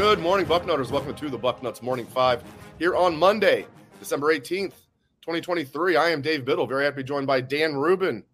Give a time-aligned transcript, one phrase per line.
[0.00, 0.90] Good morning, Bucknutters.
[0.90, 2.42] Welcome to the Bucknuts Morning Five
[2.80, 3.66] here on Monday,
[3.98, 4.72] December 18th,
[5.20, 5.96] 2023.
[5.96, 6.66] I am Dave Biddle.
[6.66, 8.24] Very happy to be joined by Dan Rubin.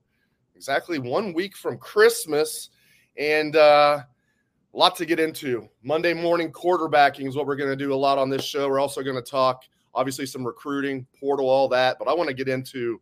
[0.55, 2.71] Exactly one week from Christmas
[3.19, 3.99] and uh,
[4.73, 5.69] a lot to get into.
[5.83, 8.69] Monday morning quarterbacking is what we're going to do a lot on this show.
[8.69, 11.99] We're also going to talk, obviously, some recruiting, portal, all that.
[11.99, 13.01] But I want to get into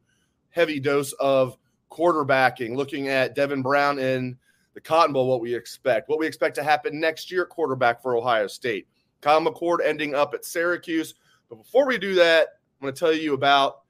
[0.49, 1.59] heavy dose of
[1.91, 4.35] quarterbacking, looking at Devin Brown and
[4.73, 8.17] the Cotton Bowl, what we expect, what we expect to happen next year, quarterback for
[8.17, 8.87] Ohio State.
[9.21, 11.15] Kyle McCord ending up at Syracuse.
[11.49, 12.49] But before we do that,
[12.81, 13.83] I'm going to tell you about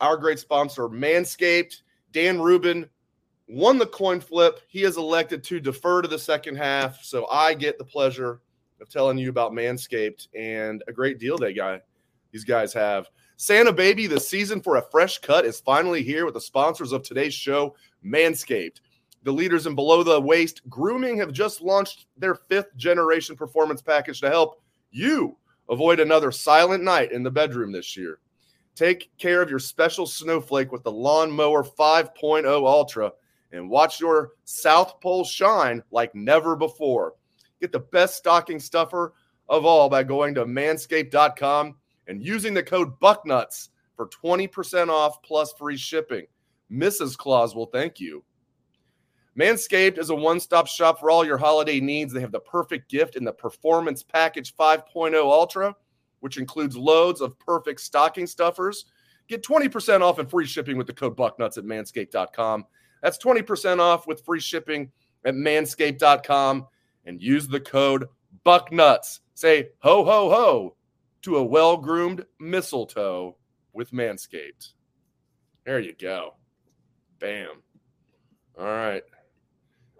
[0.00, 1.82] our great sponsor, Manscaped.
[2.12, 2.88] Dan Rubin
[3.48, 4.60] won the coin flip.
[4.68, 7.02] He is elected to defer to the second half.
[7.04, 8.40] So I get the pleasure
[8.80, 11.82] of telling you about Manscaped and a great deal they got.
[12.32, 13.08] These guys have.
[13.36, 17.02] Santa Baby, the season for a fresh cut is finally here with the sponsors of
[17.02, 18.80] today's show, Manscaped.
[19.24, 24.20] The leaders in below the waist grooming have just launched their fifth generation performance package
[24.20, 25.36] to help you
[25.72, 28.18] avoid another silent night in the bedroom this year.
[28.76, 33.12] Take care of your special snowflake with the Lawnmower 5.0 Ultra
[33.52, 37.14] and watch your South Pole shine like never before.
[37.60, 39.14] Get the best stocking stuffer
[39.48, 45.52] of all by going to manscaped.com and using the code BUCKNUTS for 20% off plus
[45.54, 46.26] free shipping.
[46.70, 47.16] Mrs.
[47.16, 48.24] Claus will thank you.
[49.38, 52.12] Manscaped is a one stop shop for all your holiday needs.
[52.12, 55.74] They have the perfect gift in the Performance Package 5.0 Ultra,
[56.20, 58.84] which includes loads of perfect stocking stuffers.
[59.28, 62.66] Get 20% off and free shipping with the code BUCKNUTS at manscaped.com.
[63.02, 64.90] That's 20% off with free shipping
[65.24, 66.66] at manscaped.com
[67.06, 68.06] and use the code
[68.44, 69.20] BUCKNUTS.
[69.34, 70.76] Say ho, ho, ho
[71.22, 73.36] to a well groomed mistletoe
[73.72, 74.72] with Manscaped.
[75.64, 76.34] There you go.
[77.18, 77.62] Bam.
[78.58, 79.02] All right.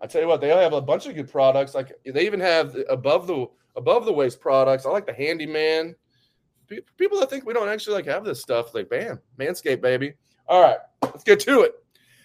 [0.03, 1.75] I tell you what, they have a bunch of good products.
[1.75, 3.47] Like they even have above the
[3.77, 4.85] above the waist products.
[4.85, 5.95] I like the handyman.
[6.97, 10.15] People that think we don't actually like have this stuff, like bam, Manscaped, baby.
[10.49, 11.75] All right, let's get to it.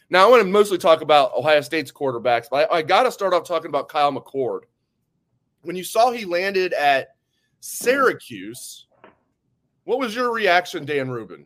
[0.09, 3.11] Now I want to mostly talk about Ohio State's quarterbacks, but I, I got to
[3.11, 4.61] start off talking about Kyle McCord.
[5.61, 7.09] When you saw he landed at
[7.59, 8.87] Syracuse,
[9.83, 11.45] what was your reaction, Dan Rubin?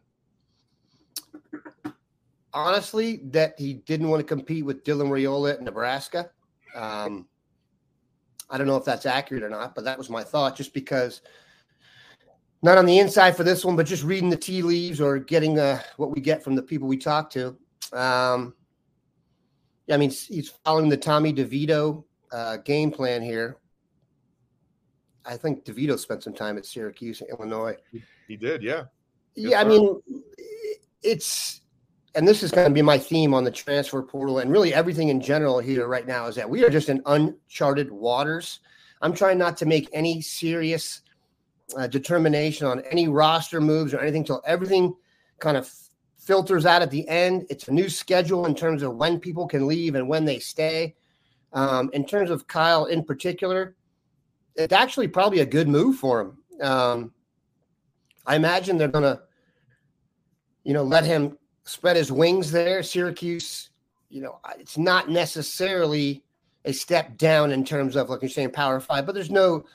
[2.54, 6.30] Honestly that he didn't want to compete with Dylan Raiola at Nebraska.
[6.76, 7.28] Um,
[8.50, 10.56] I don't know if that's accurate or not, but that was my thought.
[10.56, 11.22] Just because,
[12.62, 15.58] not on the inside for this one, but just reading the tea leaves or getting
[15.58, 17.58] uh, what we get from the people we talk to.
[17.94, 18.54] Um,
[19.88, 23.58] yeah, I mean, he's following the Tommy DeVito uh, game plan here.
[25.26, 27.78] I think DeVito spent some time at Syracuse, Illinois.
[28.28, 28.86] He did, yeah.
[29.36, 30.02] Good yeah, I mean,
[31.04, 31.61] it's
[32.16, 35.10] and this is going to be my theme on the transfer portal and really everything
[35.10, 38.60] in general here right now is that we are just in uncharted waters.
[39.02, 41.02] I'm trying not to make any serious
[41.78, 44.94] uh, determination on any roster moves or anything till everything
[45.40, 45.72] kind of
[46.18, 47.46] filters out at the end.
[47.50, 50.96] It's a new schedule in terms of when people can leave and when they stay.
[51.54, 53.76] Um, in terms of Kyle in particular,
[54.56, 56.38] it's actually probably a good move for him.
[56.62, 57.14] Um,
[58.26, 59.22] I imagine they're going to,
[60.64, 62.84] you know, let him spread his wings there.
[62.84, 63.70] Syracuse,
[64.10, 66.24] you know, it's not necessarily
[66.66, 69.66] a step down in terms of like you're saying power five, but there's no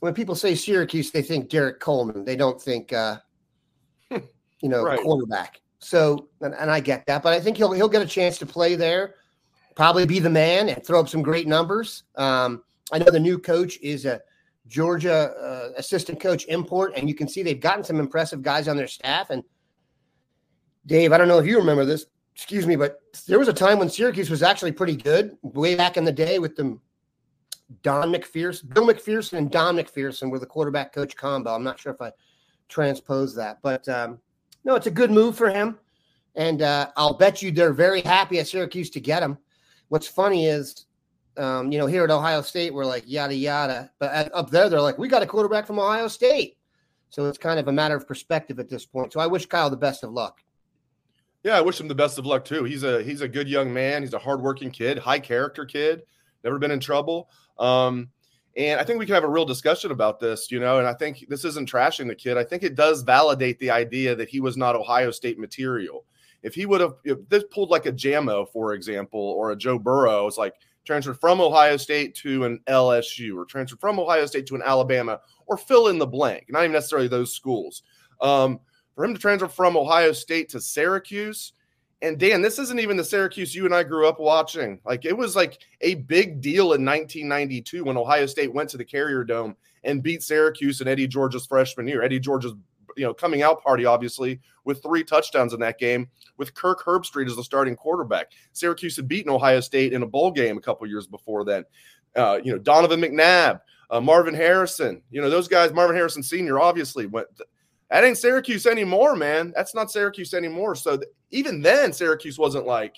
[0.00, 2.24] when people say Syracuse, they think Derrick Coleman.
[2.24, 3.18] They don't think uh
[4.10, 5.00] you know right.
[5.00, 5.60] quarterback.
[5.80, 8.46] So and, and I get that, but I think he'll he'll get a chance to
[8.46, 9.16] play there,
[9.74, 12.04] probably be the man and throw up some great numbers.
[12.16, 12.62] Um,
[12.92, 14.20] I know the new coach is a
[14.66, 18.76] Georgia uh, assistant coach import, and you can see they've gotten some impressive guys on
[18.76, 19.42] their staff and
[20.88, 23.78] Dave, I don't know if you remember this, excuse me, but there was a time
[23.78, 26.80] when Syracuse was actually pretty good way back in the day with them.
[27.82, 31.54] Don McPherson, Bill McPherson, and Don McPherson were the quarterback coach combo.
[31.54, 32.10] I'm not sure if I
[32.68, 33.58] transpose that.
[33.62, 34.18] But um,
[34.64, 35.78] no, it's a good move for him,
[36.34, 39.36] and uh, I'll bet you they're very happy at Syracuse to get him.
[39.88, 40.86] What's funny is,
[41.36, 44.70] um, you know, here at Ohio State, we're like yada yada, but at, up there
[44.70, 46.56] they're like, we got a quarterback from Ohio State.
[47.10, 49.12] So it's kind of a matter of perspective at this point.
[49.12, 50.40] So I wish Kyle the best of luck.
[51.48, 52.64] Yeah, I wish him the best of luck too.
[52.64, 54.02] He's a he's a good young man.
[54.02, 56.02] He's a hardworking kid, high character kid,
[56.44, 57.30] never been in trouble.
[57.58, 58.10] Um,
[58.54, 60.78] and I think we can have a real discussion about this, you know.
[60.78, 62.36] And I think this isn't trashing the kid.
[62.36, 66.04] I think it does validate the idea that he was not Ohio State material.
[66.42, 69.78] If he would have, if this pulled like a Jamo, for example, or a Joe
[69.78, 70.52] Burrow, it's like
[70.84, 75.18] transferred from Ohio State to an LSU, or transferred from Ohio State to an Alabama,
[75.46, 76.44] or fill in the blank.
[76.50, 77.84] Not even necessarily those schools.
[78.20, 78.60] Um,
[78.98, 81.52] for him to transfer from Ohio State to Syracuse,
[82.02, 84.80] and Dan, this isn't even the Syracuse you and I grew up watching.
[84.84, 88.84] Like it was like a big deal in 1992 when Ohio State went to the
[88.84, 89.54] Carrier Dome
[89.84, 92.02] and beat Syracuse in Eddie George's freshman year.
[92.02, 92.54] Eddie George's
[92.96, 97.28] you know coming out party, obviously, with three touchdowns in that game, with Kirk Herbstreit
[97.28, 98.32] as the starting quarterback.
[98.52, 101.62] Syracuse had beaten Ohio State in a bowl game a couple years before then.
[102.16, 103.60] Uh, you know Donovan McNabb,
[103.90, 105.02] uh, Marvin Harrison.
[105.12, 105.72] You know those guys.
[105.72, 106.58] Marvin Harrison Sr.
[106.58, 107.28] obviously went
[107.90, 109.52] that ain't Syracuse anymore, man.
[109.56, 110.74] That's not Syracuse anymore.
[110.74, 112.96] So th- even then, Syracuse wasn't like,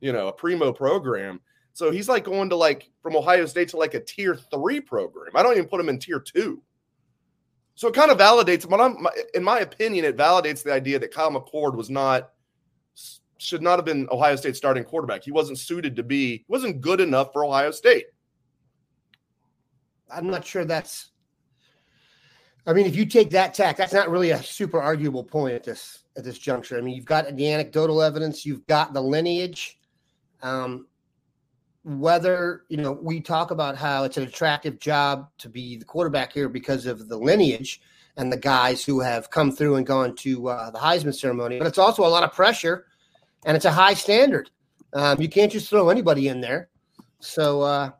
[0.00, 1.40] you know, a primo program.
[1.72, 5.36] So he's like going to like from Ohio State to like a tier three program.
[5.36, 6.62] I don't even put him in tier two.
[7.74, 11.14] So it kind of validates, what I'm, in my opinion, it validates the idea that
[11.14, 12.30] Kyle McCord was not,
[13.38, 15.24] should not have been Ohio State starting quarterback.
[15.24, 18.06] He wasn't suited to be, wasn't good enough for Ohio State.
[20.10, 21.09] I'm not sure that's
[22.70, 25.64] I mean, if you take that tack, that's not really a super arguable point at
[25.64, 26.78] this at this juncture.
[26.78, 29.80] I mean, you've got the anecdotal evidence, you've got the lineage.
[30.40, 30.86] Um,
[31.82, 36.32] whether you know, we talk about how it's an attractive job to be the quarterback
[36.32, 37.80] here because of the lineage
[38.16, 41.66] and the guys who have come through and gone to uh, the Heisman ceremony, but
[41.66, 42.86] it's also a lot of pressure
[43.46, 44.48] and it's a high standard.
[44.92, 46.68] Um, you can't just throw anybody in there.
[47.18, 47.90] So uh,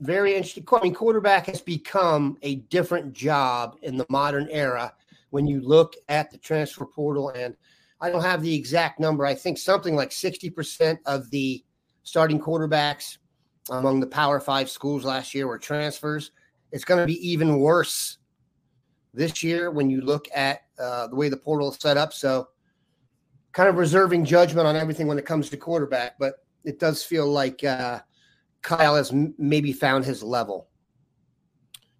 [0.00, 0.64] very interesting.
[0.70, 4.94] I mean, quarterback has become a different job in the modern era
[5.30, 7.30] when you look at the transfer portal.
[7.30, 7.56] And
[8.00, 9.24] I don't have the exact number.
[9.24, 11.64] I think something like 60% of the
[12.04, 13.18] starting quarterbacks
[13.70, 16.32] among the Power Five schools last year were transfers.
[16.70, 18.18] It's going to be even worse
[19.14, 22.12] this year when you look at uh, the way the portal is set up.
[22.12, 22.48] So,
[23.52, 27.26] kind of reserving judgment on everything when it comes to quarterback, but it does feel
[27.26, 28.00] like uh,
[28.62, 30.68] Kyle has maybe found his level.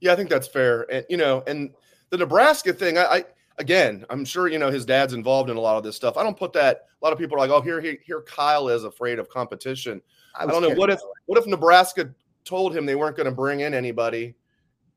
[0.01, 0.91] Yeah, I think that's fair.
[0.91, 1.71] And you know, and
[2.11, 3.25] the Nebraska thing, I, I
[3.59, 6.17] again, I'm sure you know his dad's involved in a lot of this stuff.
[6.17, 6.87] I don't put that.
[7.01, 10.01] A lot of people are like, "Oh, here, here, here Kyle is afraid of competition."
[10.35, 10.71] I, I don't know.
[10.71, 12.13] What if, what if Nebraska
[12.45, 14.35] told him they weren't going to bring in anybody,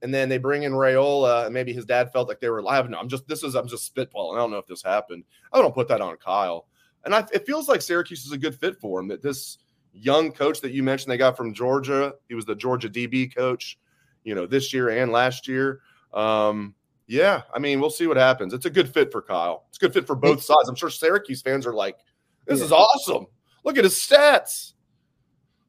[0.01, 2.89] and then they bring in Raiola, and maybe his dad felt like they were live.
[2.89, 4.35] No, I'm just this is I'm just spitballing.
[4.35, 5.23] I don't know if this happened.
[5.51, 6.67] I don't put that on Kyle,
[7.03, 9.07] and I, it feels like Syracuse is a good fit for him.
[9.07, 9.57] That this
[9.95, 12.13] young coach that you mentioned they got from Georgia.
[12.27, 13.77] He was the Georgia DB coach,
[14.23, 15.81] you know, this year and last year.
[16.13, 16.75] Um,
[17.07, 18.53] yeah, I mean, we'll see what happens.
[18.53, 19.65] It's a good fit for Kyle.
[19.69, 20.67] It's a good fit for both sides.
[20.67, 21.97] I'm sure Syracuse fans are like,
[22.45, 22.65] this yeah.
[22.65, 23.27] is awesome.
[23.63, 24.73] Look at his stats.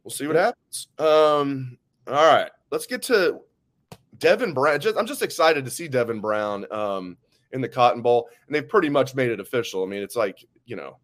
[0.03, 0.89] We'll see what happens.
[0.99, 3.41] Um, all right, let's get to
[4.19, 4.81] Devin Brown.
[4.81, 7.17] Just, I'm just excited to see Devin Brown um,
[7.53, 9.83] in the Cotton Bowl, and they've pretty much made it official.
[9.83, 10.99] I mean, it's like you know,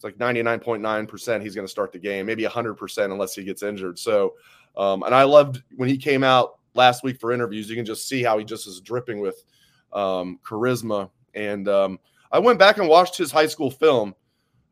[0.00, 3.98] it's like 99.9% he's going to start the game, maybe 100% unless he gets injured.
[3.98, 4.32] So,
[4.74, 7.68] um, and I loved when he came out last week for interviews.
[7.68, 9.44] You can just see how he just is dripping with
[9.92, 11.10] um, charisma.
[11.34, 11.98] And um,
[12.32, 14.14] I went back and watched his high school film.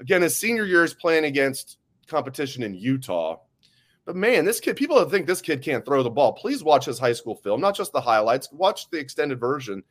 [0.01, 3.37] Again, his senior year is playing against competition in Utah.
[4.07, 6.87] But man, this kid, people that think this kid can't throw the ball, please watch
[6.87, 9.83] his high school film, not just the highlights, watch the extended version.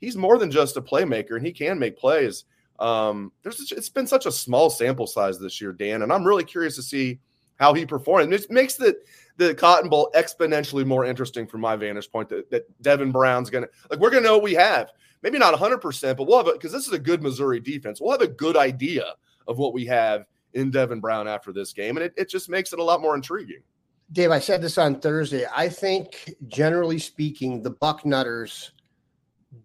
[0.00, 2.44] He's more than just a playmaker and he can make plays.
[2.82, 6.42] Um, there's it's been such a small sample size this year, Dan, and I'm really
[6.42, 7.20] curious to see
[7.56, 8.34] how he performed.
[8.34, 8.98] It makes the
[9.36, 12.28] the Cotton Bowl exponentially more interesting from my vantage point.
[12.28, 14.90] That, that Devin Brown's gonna like we're gonna know what we have.
[15.22, 18.00] Maybe not 100, percent but we'll have it because this is a good Missouri defense.
[18.00, 19.14] We'll have a good idea
[19.46, 22.72] of what we have in Devin Brown after this game, and it, it just makes
[22.72, 23.62] it a lot more intriguing.
[24.10, 25.46] Dave, I said this on Thursday.
[25.54, 28.72] I think, generally speaking, the Bucknutters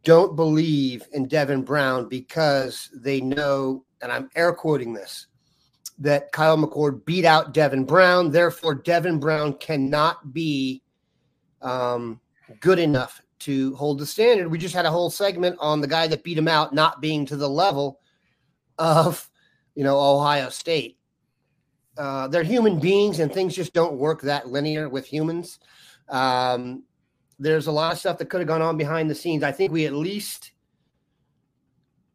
[0.04, 5.28] don't believe in Devin Brown because they know, and I'm air quoting this,
[6.00, 8.32] that Kyle McCord beat out Devin Brown.
[8.32, 10.84] Therefore, Devin Brown cannot be
[11.62, 12.20] um,
[12.60, 14.50] good enough to hold the standard.
[14.50, 17.26] We just had a whole segment on the guy that beat him out not being
[17.28, 18.00] to the level
[18.78, 19.30] of,
[19.76, 20.98] you know, Ohio State.
[21.98, 25.60] Uh, they're human beings, and things just don't work that linear with humans.
[26.10, 26.84] Um,
[27.40, 29.44] there's a lot of stuff that could have gone on behind the scenes.
[29.44, 30.52] I think we at least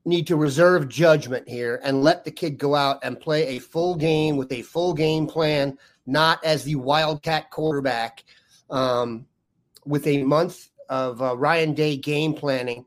[0.04, 3.94] need to reserve judgment here and let the kid go out and play a full
[3.94, 8.24] game with a full game plan, not as the wildcat quarterback
[8.70, 9.26] um,
[9.84, 12.84] with a month of uh, Ryan Day game planning,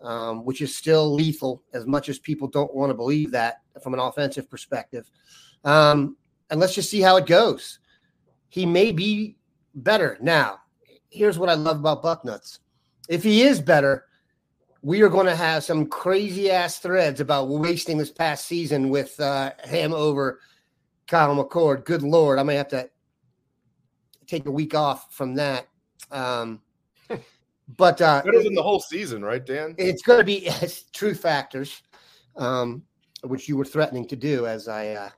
[0.00, 3.92] um, which is still lethal as much as people don't want to believe that from
[3.92, 5.10] an offensive perspective.
[5.64, 6.16] Um,
[6.48, 7.80] and let's just see how it goes.
[8.48, 9.36] He may be
[9.74, 10.16] better.
[10.20, 10.60] Now,
[11.16, 12.58] here's what I love about Bucknuts.
[13.08, 14.04] If he is better,
[14.82, 19.18] we are going to have some crazy ass threads about wasting this past season with
[19.18, 20.40] uh, him over
[21.08, 21.84] Kyle McCord.
[21.84, 22.88] Good Lord, I may have to
[24.26, 25.66] take a week off from that.
[26.10, 26.60] Um,
[27.76, 29.74] but uh, better than the whole season, right, Dan?
[29.78, 30.50] It's going to be
[30.92, 31.82] true factors,
[32.36, 32.82] um,
[33.22, 35.10] which you were threatening to do as I uh,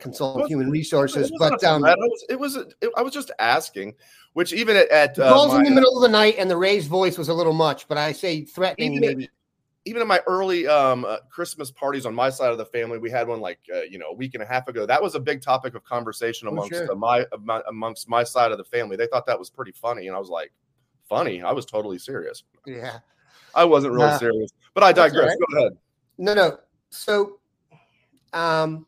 [0.00, 1.32] consult human resources.
[1.38, 3.94] But um, it was, it was it, I was just asking,
[4.32, 6.88] which even at, at uh, calls in the middle of the night and the raised
[6.88, 9.24] voice was a little much, but I say threatening even maybe.
[9.24, 9.30] At,
[9.86, 13.10] even in my early um, uh, Christmas parties on my side of the family, we
[13.10, 14.84] had one like uh, you know a week and a half ago.
[14.84, 16.94] That was a big topic of conversation amongst sure.
[16.96, 18.96] my, my amongst my side of the family.
[18.96, 20.52] They thought that was pretty funny, and I was like,
[21.08, 21.42] funny.
[21.42, 22.44] I was totally serious.
[22.66, 22.98] Yeah,
[23.54, 25.28] I wasn't really serious, but I digress.
[25.28, 25.38] Right.
[25.50, 25.78] Go ahead.
[26.18, 26.58] No, no.
[26.90, 27.38] So,
[28.34, 28.86] um,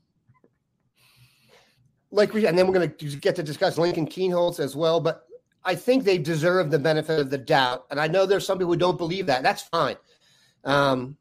[2.12, 5.00] like we, and then we're going to get to discuss Lincoln Kienholz as well.
[5.00, 5.26] But
[5.64, 8.72] I think they deserve the benefit of the doubt, and I know there's some people
[8.74, 9.42] who don't believe that.
[9.42, 9.96] That's fine.
[10.64, 11.16] Um,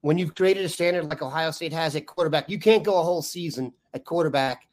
[0.00, 3.02] when you've created a standard like Ohio State has at quarterback, you can't go a
[3.02, 4.66] whole season at quarterback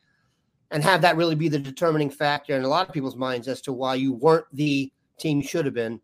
[0.72, 3.62] and have that really be the determining factor in a lot of people's minds as
[3.62, 6.00] to why you weren't the team should have been.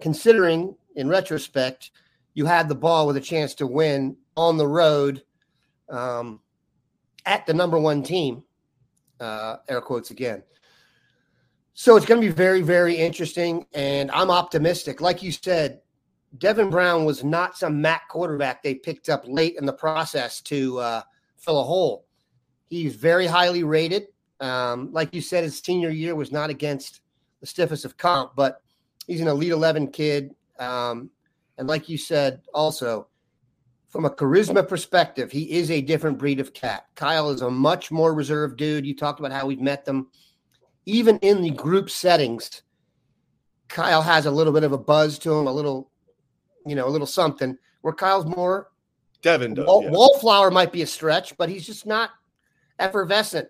[0.00, 1.90] Considering, in retrospect,
[2.34, 5.22] you had the ball with a chance to win on the road
[5.88, 6.40] um,
[7.26, 8.44] at the number one team,
[9.20, 10.42] uh, air quotes again.
[11.74, 13.66] So it's going to be very, very interesting.
[13.72, 15.00] And I'm optimistic.
[15.00, 15.80] Like you said,
[16.38, 20.78] Devin Brown was not some MAC quarterback they picked up late in the process to
[20.78, 21.02] uh,
[21.36, 22.06] fill a hole.
[22.68, 24.08] He's very highly rated.
[24.40, 27.00] Um, like you said, his senior year was not against
[27.40, 28.62] the stiffest of comp, but
[29.06, 30.34] he's an Elite 11 kid.
[30.58, 31.10] Um,
[31.58, 33.08] and like you said, also,
[33.92, 36.86] from a charisma perspective, he is a different breed of cat.
[36.94, 38.86] Kyle is a much more reserved dude.
[38.86, 40.08] You talked about how we've met them.
[40.86, 42.62] Even in the group settings,
[43.68, 45.90] Kyle has a little bit of a buzz to him, a little,
[46.66, 47.56] you know, a little something.
[47.82, 48.70] Where Kyle's more
[49.20, 49.90] Devin does, wall, yeah.
[49.90, 52.10] Wallflower might be a stretch, but he's just not
[52.78, 53.48] effervescent.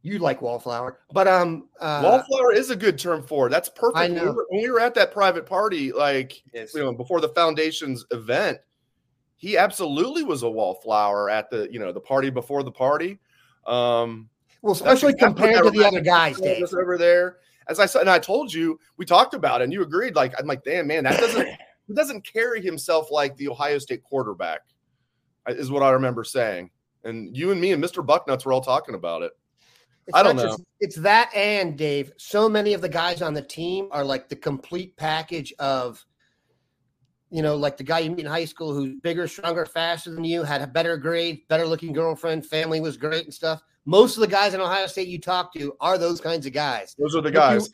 [0.00, 3.50] You like wallflower, but um, uh, wallflower is a good term for it.
[3.50, 4.12] That's perfect.
[4.12, 6.74] When we, were, when we, were, at that private party, like yes.
[6.74, 8.58] you know, before the foundation's event,
[9.36, 13.18] he absolutely was a wallflower at the you know the party before the party.
[13.66, 14.28] Um,
[14.62, 16.64] well, especially compared to the other guys, Dave.
[16.72, 17.38] over there.
[17.66, 20.14] As I said, and I told you, we talked about it, and you agreed.
[20.14, 21.46] Like I'm like, damn man, that doesn't
[21.86, 24.60] he doesn't carry himself like the Ohio State quarterback,
[25.48, 26.70] is what I remember saying.
[27.04, 28.04] And you and me and Mr.
[28.04, 29.32] Bucknuts were all talking about it.
[30.06, 30.44] It's I don't know.
[30.44, 32.12] Just, it's that and Dave.
[32.18, 36.04] So many of the guys on the team are like the complete package of,
[37.30, 40.24] you know, like the guy you meet in high school who's bigger, stronger, faster than
[40.24, 43.62] you, had a better grade, better looking girlfriend, family was great and stuff.
[43.86, 46.94] Most of the guys in Ohio State you talk to are those kinds of guys.
[46.98, 47.70] Those are the guys.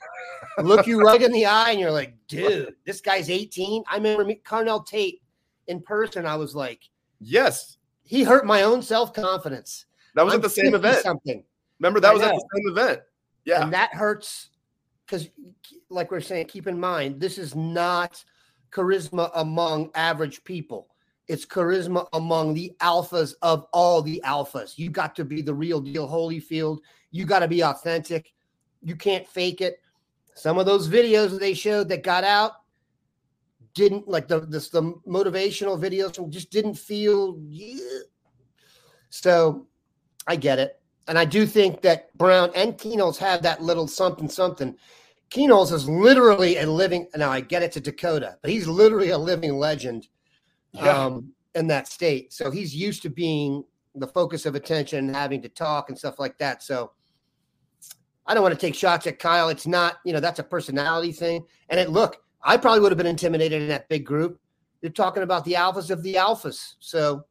[0.58, 3.84] Look you, look you right in the eye and you're like, dude, this guy's 18.
[3.88, 5.22] I remember me, Carnell Tate
[5.68, 6.26] in person.
[6.26, 6.88] I was like,
[7.20, 9.86] yes, he hurt my own self confidence.
[10.14, 11.02] That was I'm at the same event.
[11.02, 11.44] Something.
[11.78, 12.28] Remember that I was know.
[12.28, 13.00] at the same event.
[13.44, 13.62] Yeah.
[13.62, 14.48] And that hurts
[15.06, 15.28] because,
[15.88, 18.22] like we're saying, keep in mind, this is not
[18.70, 20.88] charisma among average people.
[21.28, 24.76] It's charisma among the alphas of all the alphas.
[24.76, 26.78] You got to be the real deal, Holyfield.
[27.10, 28.32] You got to be authentic.
[28.82, 29.80] You can't fake it.
[30.34, 32.52] Some of those videos that they showed that got out
[33.74, 37.38] didn't like the the, the motivational videos just didn't feel.
[37.46, 38.00] Yeah.
[39.10, 39.66] So
[40.26, 40.80] I get it.
[41.08, 44.76] And I do think that Brown and Kienholz have that little something something.
[45.30, 47.06] Kienholz is literally a living.
[47.14, 50.08] Now I get it to Dakota, but he's literally a living legend
[50.72, 51.04] yeah.
[51.04, 52.32] um, in that state.
[52.32, 56.38] So he's used to being the focus of attention, having to talk and stuff like
[56.38, 56.62] that.
[56.62, 56.92] So
[58.26, 59.48] I don't want to take shots at Kyle.
[59.48, 61.44] It's not, you know, that's a personality thing.
[61.68, 64.40] And it look, I probably would have been intimidated in that big group.
[64.82, 66.74] You're talking about the alphas of the alphas.
[66.80, 67.24] So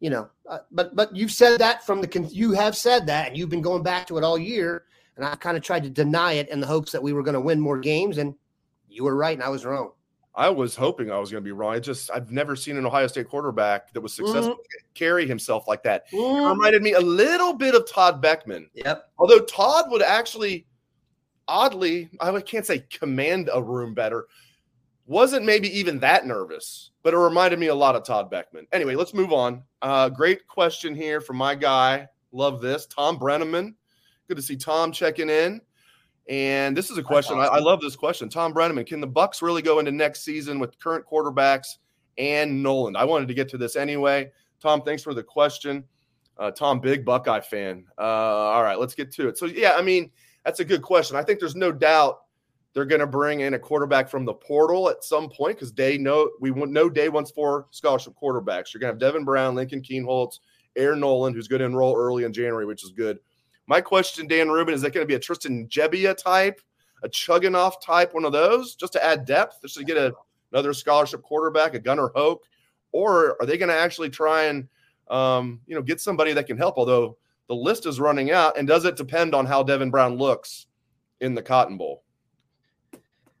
[0.00, 3.36] you know, uh, but but you've said that from the you have said that, and
[3.36, 4.84] you've been going back to it all year,
[5.16, 7.34] and I kind of tried to deny it in the hopes that we were going
[7.34, 8.34] to win more games, and
[8.88, 9.92] you were right, and I was wrong.
[10.34, 11.74] I was hoping I was going to be wrong.
[11.74, 14.92] I just I've never seen an Ohio State quarterback that was successful mm-hmm.
[14.94, 16.10] carry himself like that.
[16.10, 16.44] Mm-hmm.
[16.44, 18.66] It reminded me a little bit of Todd Boeckman.
[18.74, 19.10] Yep.
[19.18, 20.66] Although Todd would actually,
[21.48, 24.26] oddly, I can't say command a room better,
[25.06, 28.66] wasn't maybe even that nervous but it reminded me a lot of Todd Boeckman.
[28.72, 29.62] Anyway, let's move on.
[29.80, 32.08] Uh, great question here from my guy.
[32.32, 32.84] Love this.
[32.86, 33.74] Tom Brenneman.
[34.28, 35.60] Good to see Tom checking in.
[36.28, 37.38] And this is a question.
[37.38, 37.54] Awesome.
[37.54, 38.28] I, I, love this question.
[38.28, 41.76] Tom Brenneman, can the Bucks really go into next season with current quarterbacks
[42.18, 42.96] and Noland?
[42.96, 44.32] I wanted to get to this anyway.
[44.60, 45.84] Tom, thanks for the question.
[46.36, 47.84] Uh, Tom, big Buckeye fan.
[47.96, 49.38] Uh, all right, let's get to it.
[49.38, 50.10] So, yeah, I mean,
[50.44, 51.16] that's a good question.
[51.16, 52.22] I think there's no doubt
[52.76, 55.96] they're going to bring in a quarterback from the portal at some point because Day
[55.96, 58.74] no we know Day wants four scholarship quarterbacks.
[58.74, 60.40] You're going to have Devin Brown, Lincoln Kienholz,
[60.76, 63.18] Air Noland, who's going to enroll early in January, which is good.
[63.66, 66.60] My question, Dan Rubin, is that going to be a Tristan Gebbia type,
[67.02, 70.14] a Chugunov type, one of those, just to add depth, just to get a,
[70.52, 72.44] another scholarship quarterback, a Gunnar Hoak,
[72.92, 74.68] or are they going to actually try and
[75.08, 76.78] um, you know get somebody that can help?
[76.78, 77.16] Although
[77.48, 80.66] the list is running out, and does it depend on how Devin Brown looks
[81.20, 82.02] in the Cotton Bowl?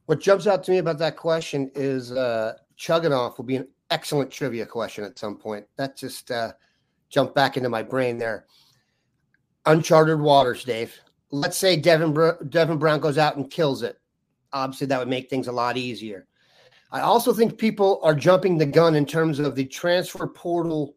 [0.06, 4.30] What jumps out to me about that question is uh, Chugunov will be an excellent
[4.30, 5.66] trivia question at some point.
[5.76, 6.52] That just uh,
[7.08, 8.46] jumped back into my brain there
[9.66, 10.98] uncharted waters, Dave.
[11.30, 12.14] Let's say Devin
[12.48, 13.98] Devin Brown goes out and kills it.
[14.52, 16.26] Obviously, that would make things a lot easier.
[16.92, 20.96] I also think people are jumping the gun in terms of the transfer portal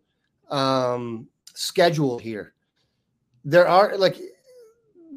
[0.50, 2.54] um, schedule here.
[3.44, 4.18] There are like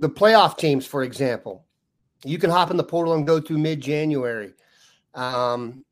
[0.01, 1.67] the playoff teams, for example.
[2.25, 4.55] You can hop in the portal and go through mid January.
[5.15, 5.85] Um,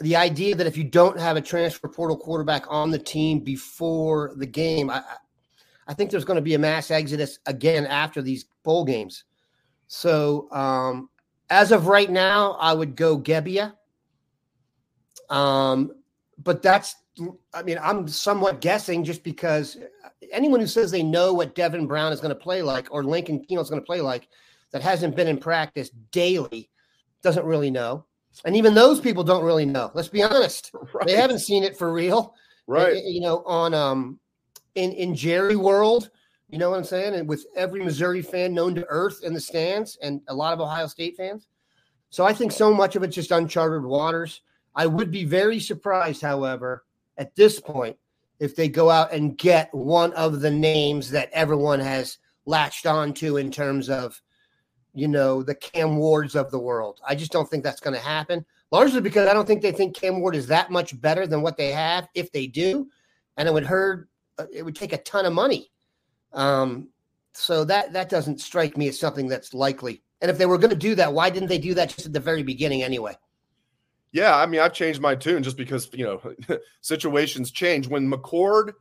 [0.00, 4.32] the idea that if you don't have a transfer portal quarterback on the team before
[4.36, 5.02] the game, I,
[5.86, 9.24] I think there's going to be a mass exodus again after these bowl games.
[9.86, 11.10] So um,
[11.50, 13.74] as of right now, I would go Gebbia.
[15.30, 15.92] Um,
[16.42, 16.96] but that's,
[17.54, 19.76] I mean, I'm somewhat guessing just because
[20.32, 23.44] anyone who says they know what Devin Brown is going to play like or Lincoln
[23.44, 24.28] Keno is going to play like
[24.72, 26.68] that hasn't been in practice daily
[27.22, 28.04] doesn't really know.
[28.44, 29.90] And even those people don't really know.
[29.94, 30.70] Let's be honest.
[30.92, 31.06] Right.
[31.06, 32.34] They haven't seen it for real.
[32.66, 33.02] Right.
[33.02, 34.18] You know, on um
[34.76, 36.10] in in Jerry world,
[36.48, 37.14] you know what I'm saying?
[37.14, 40.60] And with every Missouri fan known to earth in the stands and a lot of
[40.60, 41.48] Ohio State fans.
[42.10, 44.42] So I think so much of it's just uncharted waters.
[44.74, 46.84] I would be very surprised, however,
[47.18, 47.96] at this point,
[48.38, 53.12] if they go out and get one of the names that everyone has latched on
[53.14, 54.20] to in terms of,
[54.94, 57.00] you know, the Cam Wards of the world.
[57.06, 59.96] I just don't think that's going to happen, largely because I don't think they think
[59.96, 62.88] Cam Ward is that much better than what they have if they do.
[63.36, 64.08] And it would hurt
[64.52, 65.70] it would take a ton of money.
[66.32, 66.88] Um,
[67.32, 70.02] so that that doesn't strike me as something that's likely.
[70.20, 72.12] And if they were going to do that, why didn't they do that just at
[72.12, 73.16] the very beginning anyway?
[74.12, 77.88] Yeah, I mean, I've changed my tune just because you know situations change.
[77.88, 78.72] When McCord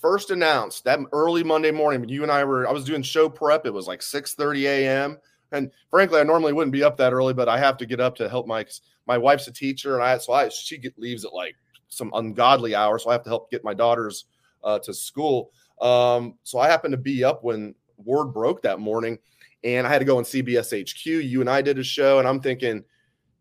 [0.00, 3.66] first announced that early Monday morning, you and I were I was doing show prep.
[3.66, 5.18] It was like six thirty a.m.
[5.50, 8.16] And frankly, I normally wouldn't be up that early, but I have to get up
[8.16, 8.66] to help my
[9.06, 11.56] my wife's a teacher, and I so I she get, leaves at like
[11.88, 14.26] some ungodly hour, so I have to help get my daughters
[14.64, 15.52] uh, to school.
[15.80, 19.18] Um, so I happened to be up when word broke that morning,
[19.62, 21.06] and I had to go on CBS HQ.
[21.06, 22.84] You and I did a show, and I'm thinking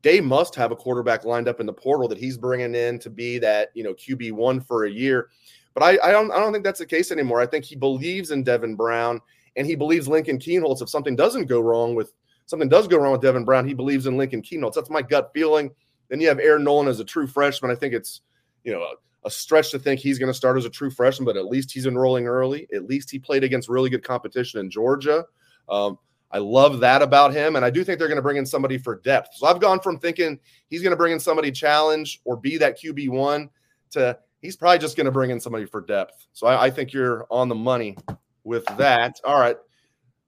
[0.02, 3.10] they must have a quarterback lined up in the portal that he's bringing in to
[3.10, 5.30] be that you know QB one for a year.
[5.74, 7.42] But I, I don't I don't think that's the case anymore.
[7.42, 9.22] I think he believes in Devin Brown,
[9.56, 10.82] and he believes Lincoln Kienholz.
[10.82, 12.14] If something doesn't go wrong with
[12.46, 14.74] something does go wrong with Devin Brown, he believes in Lincoln Kienholz.
[14.74, 15.72] That's my gut feeling.
[16.10, 17.72] Then you have Air Noland as a true freshman.
[17.72, 18.22] I think it's
[18.64, 18.86] you know
[19.26, 21.72] a stretch to think he's going to start as a true freshman, but at least
[21.72, 22.68] he's enrolling early.
[22.74, 25.26] At least he played against really good competition in Georgia.
[25.70, 25.98] Um,
[26.32, 27.56] I love that about him.
[27.56, 29.36] And I do think they're going to bring in somebody for depth.
[29.36, 32.82] So I've gone from thinking he's going to bring in somebody challenge or be that
[32.82, 33.50] QB1
[33.92, 36.28] to he's probably just going to bring in somebody for depth.
[36.34, 37.96] So I, I, think you're on the money
[38.44, 39.20] with that.
[39.24, 39.56] All right.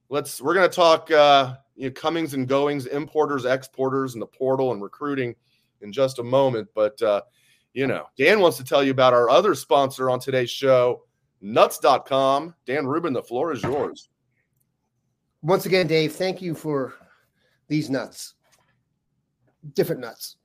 [0.09, 4.27] Let's, we're going to talk, uh, you know, comings and goings, importers, exporters, and the
[4.27, 5.35] portal and recruiting
[5.81, 6.69] in just a moment.
[6.73, 7.23] But, uh,
[7.75, 11.03] you know, Dan wants to tell you about our other sponsor on today's show,
[11.41, 12.55] nuts.com.
[12.65, 14.07] Dan Rubin, the floor is yours.
[15.41, 16.93] Once again, Dave, thank you for
[17.67, 18.35] these nuts.
[19.73, 20.37] Different nuts.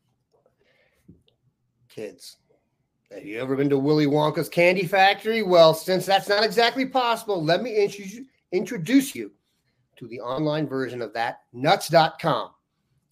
[1.89, 2.39] Kids,
[3.13, 5.43] have you ever been to Willy Wonka's Candy Factory?
[5.43, 7.77] Well, since that's not exactly possible, let me
[8.51, 9.31] introduce you
[9.97, 12.51] to the online version of that, nuts.com.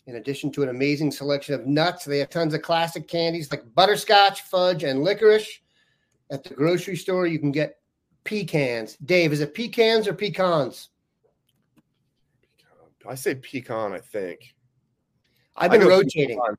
[0.09, 3.63] In addition to an amazing selection of nuts, they have tons of classic candies like
[3.75, 5.61] butterscotch, fudge, and licorice.
[6.31, 7.77] At the grocery store, you can get
[8.25, 8.97] pecans.
[9.05, 10.89] Dave, is it pecans or pecans?
[13.07, 14.55] I say pecan, I think.
[15.57, 16.39] I've been rotating.
[16.39, 16.57] Pecan.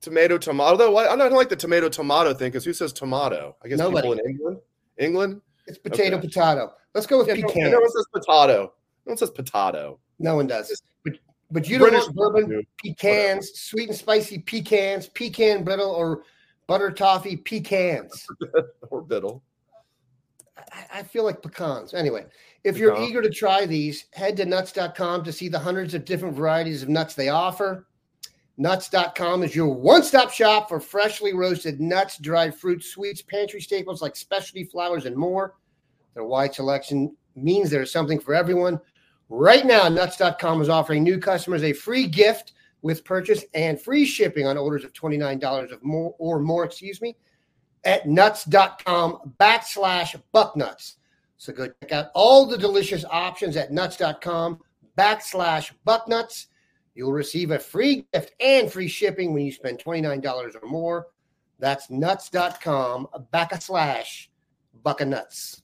[0.00, 0.76] Tomato, tomato.
[0.76, 3.56] Though I don't like the tomato, tomato thing because who says tomato?
[3.64, 4.08] I guess Nobody.
[4.08, 4.58] people in England.
[4.96, 5.40] England.
[5.66, 6.28] It's potato, okay.
[6.28, 6.72] potato.
[6.94, 7.72] Let's go with yeah, pecan.
[7.72, 8.74] No, one says potato.
[9.06, 9.98] No one says potato.
[10.20, 10.82] No one does.
[11.02, 11.18] But
[11.50, 16.22] but you don't British want bourbon pecans, sweet and spicy pecans, pecan brittle, or
[16.66, 18.26] butter toffee pecans.
[18.90, 19.42] or brittle.
[20.56, 21.94] I, I feel like pecans.
[21.94, 22.26] Anyway,
[22.62, 26.36] if you're eager to try these, head to nuts.com to see the hundreds of different
[26.36, 27.86] varieties of nuts they offer.
[28.56, 34.02] Nuts.com is your one stop shop for freshly roasted nuts, dried fruits, sweets, pantry staples
[34.02, 35.54] like specialty flowers, and more.
[36.12, 38.78] Their wide selection means there's something for everyone.
[39.32, 44.48] Right now, Nuts.com is offering new customers a free gift with purchase and free shipping
[44.48, 47.16] on orders of $29 of more or more, excuse me,
[47.84, 50.94] at nuts.com backslash bucknuts.
[51.36, 54.58] So go check out all the delicious options at nuts.com
[54.98, 56.46] backslash bucknuts.
[56.96, 61.06] You'll receive a free gift and free shipping when you spend $29 or more.
[61.60, 64.26] That's nuts.com backslash
[64.84, 65.62] buckanuts.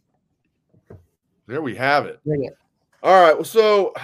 [1.49, 2.21] There we have it.
[2.25, 2.57] Bring it.
[3.07, 3.35] All right.
[3.35, 3.95] Well, So,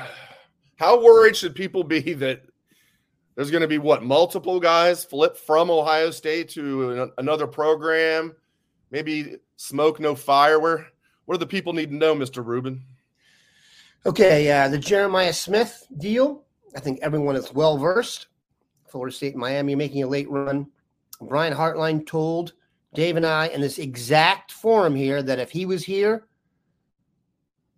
[0.76, 2.44] how worried should people be that
[3.34, 8.32] there's going to be what multiple guys flip from Ohio State to an, another program?
[8.92, 10.60] Maybe smoke, no fire.
[10.60, 10.86] Where
[11.24, 12.80] what do the people need to know, Mister Rubin?
[14.06, 16.44] Okay, uh, the Jeremiah Smith deal.
[16.76, 18.28] I think everyone is well versed.
[18.88, 20.68] Florida State, Miami making a late run.
[21.20, 22.52] Brian Hartline told
[22.94, 26.28] Dave and I in this exact forum here that if he was here,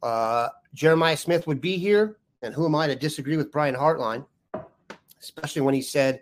[0.02, 2.18] uh, Jeremiah Smith would be here.
[2.42, 4.26] And who am I to disagree with Brian Hartline?
[5.20, 6.20] Especially when he said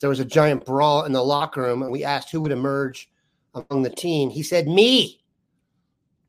[0.00, 3.10] there was a giant brawl in the locker room and we asked who would emerge
[3.54, 4.28] among the team.
[4.28, 5.22] He said, Me,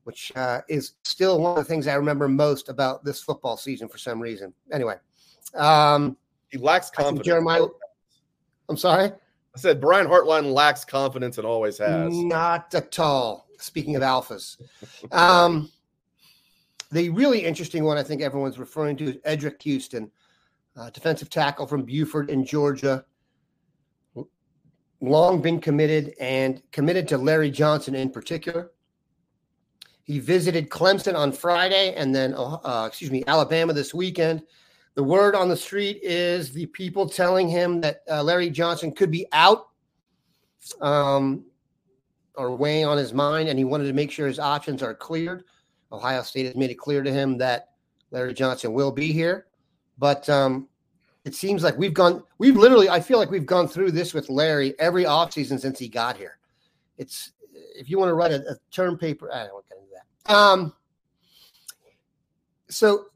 [0.05, 3.89] which uh, is still one of the things I remember most about this football season
[3.89, 4.53] for some reason.
[4.71, 4.95] Anyway,
[5.55, 6.15] um,
[6.49, 7.25] he lacks confidence.
[7.25, 7.65] Jeremiah,
[8.69, 9.11] I'm sorry?
[9.55, 12.13] I said Brian Hartline lacks confidence and always has.
[12.13, 13.47] Not at all.
[13.57, 14.57] Speaking of alphas.
[15.11, 15.71] Um,
[16.91, 20.11] the really interesting one I think everyone's referring to is Eddrick Houston,
[20.77, 23.05] uh, defensive tackle from Buford in Georgia.
[25.01, 28.71] Long been committed and committed to Larry Johnson in particular.
[30.03, 34.43] He visited Clemson on Friday and then, uh, excuse me, Alabama this weekend.
[34.93, 39.11] The word on the street is the people telling him that uh, Larry Johnson could
[39.11, 39.67] be out
[40.79, 41.43] um,
[42.35, 45.43] or weighing on his mind, and he wanted to make sure his options are cleared.
[45.91, 47.69] Ohio State has made it clear to him that
[48.11, 49.47] Larry Johnson will be here.
[49.97, 50.67] But um,
[51.23, 54.29] it seems like we've gone, we've literally, I feel like we've gone through this with
[54.29, 56.37] Larry every offseason since he got here.
[56.97, 59.81] It's, if you want to write a, a term paper, I don't want to do
[60.25, 60.33] that.
[60.33, 60.73] Um,
[62.69, 63.07] so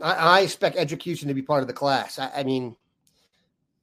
[0.00, 2.18] I, I expect education to be part of the class.
[2.18, 2.76] I, I mean,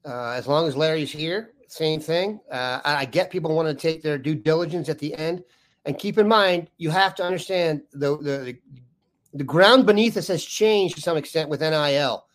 [0.06, 2.40] uh, as long as Larry's here, same thing.
[2.50, 5.44] Uh, I get people want to take their due diligence at the end.
[5.88, 8.58] And keep in mind, you have to understand the, the
[9.34, 12.26] the ground beneath us has changed to some extent with NIL.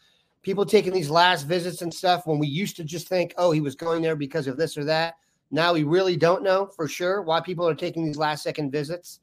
[0.43, 3.61] People taking these last visits and stuff when we used to just think, oh, he
[3.61, 5.17] was going there because of this or that.
[5.51, 9.21] Now we really don't know for sure why people are taking these last second visits.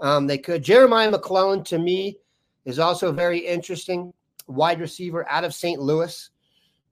[0.00, 0.62] Um, they could.
[0.62, 2.18] Jeremiah McClellan to me
[2.64, 4.12] is also very interesting.
[4.48, 5.80] Wide receiver out of St.
[5.80, 6.30] Louis.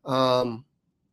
[0.04, 0.64] Um,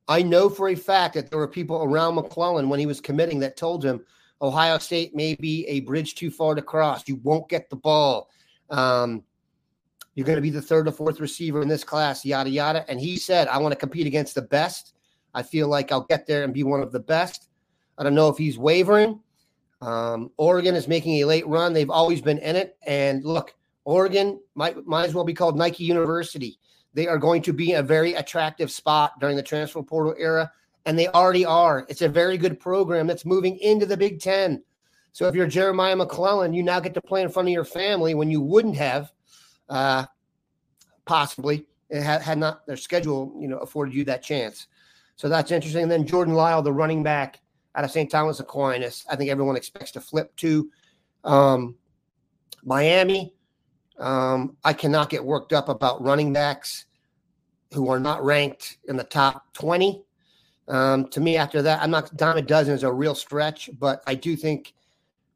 [0.08, 3.40] I know for a fact that there were people around McClellan when he was committing
[3.40, 4.06] that told him,
[4.44, 7.08] Ohio State may be a bridge too far to cross.
[7.08, 8.30] You won't get the ball.
[8.70, 9.24] Um,
[10.16, 12.86] you're going to be the third or fourth receiver in this class, yada, yada.
[12.90, 14.94] And he said, I want to compete against the best.
[15.34, 17.48] I feel like I'll get there and be one of the best.
[17.98, 19.22] I don't know if he's wavering.
[19.82, 21.74] Um, Oregon is making a late run.
[21.74, 22.78] They've always been in it.
[22.86, 26.60] And look, Oregon might, might as well be called Nike University.
[26.94, 30.52] They are going to be a very attractive spot during the transfer portal era
[30.86, 31.86] and they already are.
[31.90, 34.64] It's a very good program that's moving into the Big Ten.
[35.12, 38.16] So if you're Jeremiah McClellan, you now get to play in front of your family
[38.16, 39.12] when you wouldn't have,
[39.70, 40.06] uh,
[41.06, 44.68] possibly had, had not their schedule, you know, afforded you that chance.
[45.16, 45.84] So that's interesting.
[45.84, 47.40] And then Jordan Lyle, the running back
[47.76, 48.10] out of St.
[48.10, 50.70] Thomas Aquinas, I think everyone expects to flip to
[51.24, 51.76] um,
[52.64, 53.34] Miami.
[54.00, 56.86] Um, I cannot get worked up about running backs
[57.74, 60.04] who are not ranked in the top 20
[60.68, 64.02] um, to me, after that, I'm not dime a dozen is a real stretch, but
[64.08, 64.74] I do think,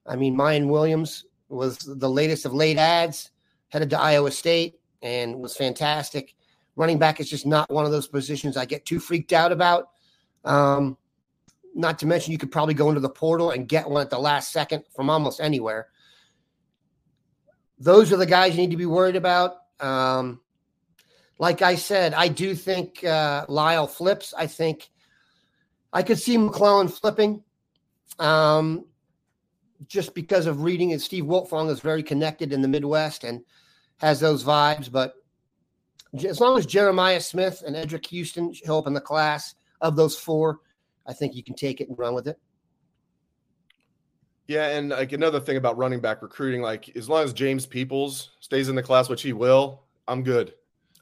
[0.06, 3.32] I mean, Miyan Williams was the latest of late ads,
[3.70, 6.36] headed to Iowa State and was fantastic.
[6.76, 9.90] Running back is just not one of those positions I get too freaked out about.
[10.46, 10.98] Um,
[11.76, 14.20] not to mention, you could probably go into the portal and get one at the
[14.20, 15.88] last second from almost anywhere.
[17.80, 19.58] Those are the guys you need to be worried about.
[19.80, 20.40] Um,
[21.38, 24.34] like I said, I do think uh, Lyle flips.
[24.36, 24.90] I think
[25.94, 27.44] I could see McClellan flipping,
[28.20, 28.86] um,
[29.88, 31.02] just because of reading it.
[31.02, 33.42] Steve Wiltfong is very connected in the Midwest and
[33.98, 34.92] has those vibes.
[34.92, 35.16] But
[36.28, 40.18] as long as Jeremiah Smith and Eddrick Houston show up in the class of those
[40.18, 40.60] four,
[41.06, 42.38] I think you can take it and run with it.
[44.48, 48.32] Yeah, and like another thing about running back recruiting, like as long as James Peoples
[48.40, 50.54] stays in the class, which he will, I'm good.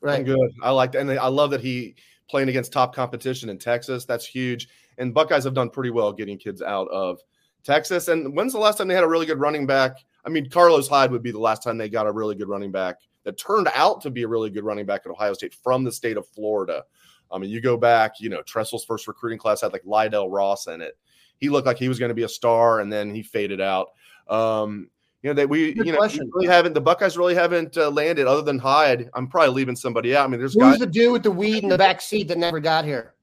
[0.01, 0.19] Right.
[0.19, 0.51] I'm good.
[0.63, 1.01] I like that.
[1.01, 1.95] And I love that he
[2.29, 4.05] playing against top competition in Texas.
[4.05, 4.67] That's huge.
[4.97, 7.19] And Buckeyes have done pretty well getting kids out of
[7.63, 8.07] Texas.
[8.07, 9.97] And when's the last time they had a really good running back?
[10.25, 12.71] I mean, Carlos Hyde would be the last time they got a really good running
[12.71, 15.83] back that turned out to be a really good running back at Ohio State from
[15.83, 16.83] the state of Florida.
[17.31, 20.67] I mean, you go back, you know, Tressel's first recruiting class had like Lydell Ross
[20.67, 20.97] in it.
[21.37, 23.89] He looked like he was going to be a star, and then he faded out.
[24.29, 24.89] Um,
[25.25, 26.73] you know that we, Good you know, we really haven't.
[26.73, 29.09] The Buckeyes really haven't uh, landed, other than Hyde.
[29.15, 30.25] I'm probably leaving somebody out.
[30.25, 32.37] I mean, there's who's guys- the dude with the weed in the back seat that
[32.37, 33.15] never got here?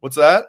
[0.00, 0.46] What's that?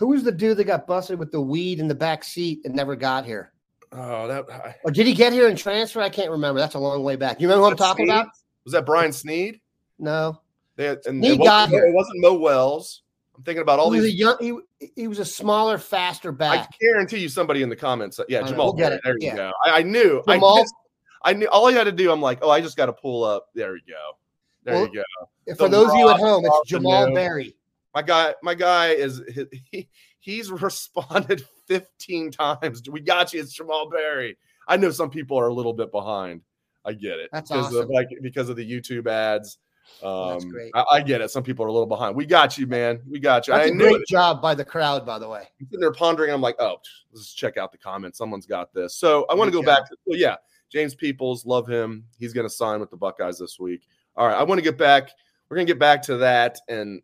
[0.00, 2.74] Who was the dude that got busted with the weed in the back seat and
[2.74, 3.52] never got here?
[3.92, 4.50] Oh, that.
[4.50, 6.00] I, or did he get here and transfer?
[6.00, 6.58] I can't remember.
[6.58, 7.40] That's a long way back.
[7.40, 8.16] You remember who I'm talking Sneed?
[8.16, 8.32] about?
[8.64, 9.60] Was that Brian Sneed?
[10.00, 10.40] No.
[10.74, 13.02] They had, and he it, got wasn't, it wasn't Mo Wells.
[13.38, 14.14] I'm thinking about all he these.
[14.16, 16.68] young, he, he was a smaller, faster back.
[16.72, 18.18] I guarantee you, somebody in the comments.
[18.18, 18.56] Uh, yeah, Jaamal.
[18.56, 19.30] We'll there yeah.
[19.30, 19.52] you go.
[19.64, 20.22] I, I knew.
[20.26, 20.74] Jaamal, I, just,
[21.22, 21.46] I knew.
[21.46, 22.10] All I had to do.
[22.10, 23.46] I'm like, oh, I just got to pull up.
[23.54, 24.18] There you go.
[24.64, 25.04] There well, you
[25.46, 25.54] go.
[25.54, 27.54] For the those of you at home, it's Jaamal Berry.
[27.94, 29.22] My guy, my guy is
[29.70, 32.82] he, he's responded 15 times.
[32.90, 33.40] We got you.
[33.40, 34.36] It's Jaamal Berry.
[34.66, 36.42] I know some people are a little bit behind.
[36.84, 37.30] I get it.
[37.32, 37.82] That's because awesome.
[37.82, 39.58] Of like because of the YouTube ads.
[40.02, 40.70] Um, That's great.
[40.74, 41.30] I, I, get it.
[41.30, 42.14] Some people are a little behind.
[42.14, 43.00] We got you, man.
[43.08, 43.54] We got you.
[43.54, 44.08] That's I a great it.
[44.08, 45.44] job by the crowd, by the way.
[45.72, 46.32] There pondering.
[46.32, 46.76] I'm like, oh,
[47.12, 48.16] let's check out the comments.
[48.18, 48.94] Someone's got this.
[48.94, 50.36] So I want to go back to, well, yeah,
[50.70, 52.04] James Peoples, love him.
[52.18, 53.88] He's going to sign with the Buckeyes this week.
[54.16, 54.36] All right.
[54.36, 55.10] I want to get back.
[55.48, 57.02] We're going to get back to that and,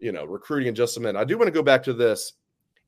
[0.00, 1.18] you know, recruiting in just a minute.
[1.18, 2.32] I do want to go back to this.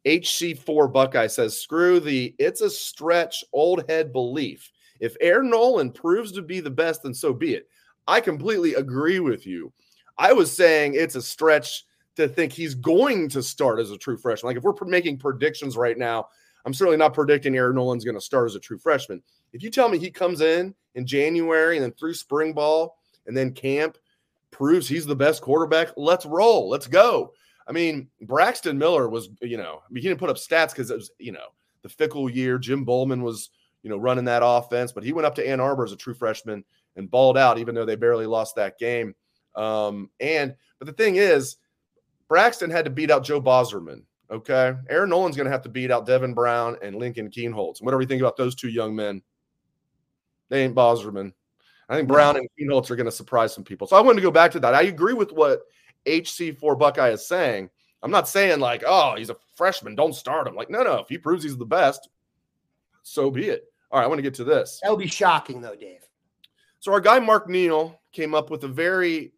[0.07, 4.72] HC4 Buckeye says, screw the it's a stretch old head belief.
[5.01, 7.68] If Air Noland proves to be the best, then so be it.
[8.06, 9.72] I completely agree with you.
[10.18, 11.84] I was saying it's a stretch
[12.16, 14.48] to think he's going to start as a true freshman.
[14.48, 16.28] Like if we're making predictions right now,
[16.64, 19.22] I'm certainly not predicting Air Noland's going to start as a true freshman.
[19.52, 23.36] If you tell me he comes in in January and then through spring ball and
[23.36, 23.98] then camp
[24.50, 26.68] proves he's the best quarterback, let's roll.
[26.68, 27.32] Let's go.
[27.68, 31.10] I mean, Braxton Miller was, you know, he didn't put up stats because it was,
[31.18, 31.48] you know,
[31.82, 32.58] the Fickell year.
[32.58, 33.50] Jim Bollman was,
[33.82, 36.14] you know, running that offense, but he went up to Ann Arbor as a true
[36.14, 36.64] freshman
[36.96, 39.14] and balled out, even though they barely lost that game.
[39.54, 41.56] Um, and but the thing is,
[42.28, 44.02] Braxton had to beat out Joe Bauserman.
[44.30, 47.80] Okay, Air Noland's going to have to beat out Devin Brown and Lincoln Kienholz.
[47.80, 49.22] What do we think about those two young men?
[50.48, 51.32] They ain't Boserman.
[51.88, 53.87] I think Brown and Kienholz are going to surprise some people.
[53.87, 54.74] So I wanted to go back to that.
[54.74, 55.62] I agree with what
[56.06, 57.70] HC4 Buckeye is saying.
[58.02, 60.54] I'm not saying like, oh, he's a freshman, don't start him.
[60.54, 60.98] Like, no, no.
[60.98, 62.09] If he proves he's the best,
[63.02, 63.64] so be it.
[63.90, 64.80] All right, I want to get to this.
[64.82, 66.05] That would be shocking, though, Dave.
[66.87, 69.33] So our guy Mark Neal came up with a very,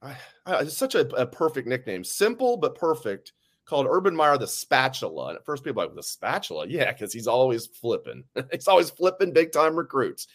[0.00, 0.14] uh,
[0.46, 3.32] it's such a, a, perfect nickname, simple but perfect,
[3.64, 5.30] called Urban Meyer the Spatula.
[5.30, 8.22] And at first, people like the spatula, yeah, because he's always flipping.
[8.52, 10.28] he's always flipping big time recruits.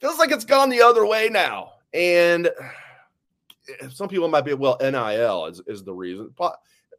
[0.00, 2.50] Feels like it's gone the other way now, and
[3.90, 6.34] some people might be well, NIL is, is the reason.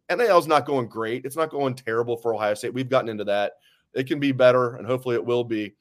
[0.10, 1.26] NIL is not going great.
[1.26, 2.74] It's not going terrible for Ohio State.
[2.74, 3.56] We've gotten into that.
[3.94, 5.74] It can be better, and hopefully, it will be.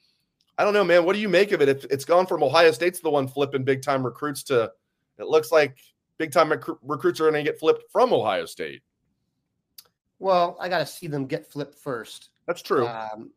[0.59, 1.05] I don't know, man.
[1.05, 1.69] What do you make of it?
[1.69, 4.73] If it's gone from Ohio State's the one flipping big time recruits to
[5.19, 5.77] it looks like
[6.19, 8.83] big time rec- recruits are going to get flipped from Ohio State.
[10.19, 12.31] Well, I got to see them get flipped first.
[12.47, 12.87] That's true.
[12.87, 13.31] Um,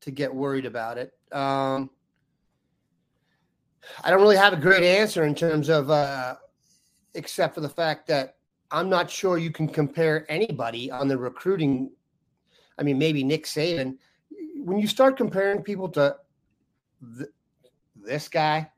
[0.00, 1.12] to get worried about it.
[1.32, 1.90] Um,
[4.04, 6.36] I don't really have a great answer in terms of, uh,
[7.14, 8.36] except for the fact that
[8.70, 11.90] I'm not sure you can compare anybody on the recruiting.
[12.78, 13.96] I mean, maybe Nick Saban.
[14.56, 16.16] When you start comparing people to
[17.16, 17.30] th-
[17.96, 18.70] this guy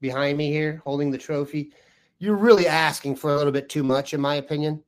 [0.00, 1.72] behind me here holding the trophy,
[2.18, 4.82] you're really asking for a little bit too much, in my opinion.